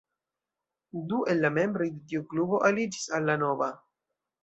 [1.11, 3.73] Du el la membroj de tiu klubo aliĝis al la nova.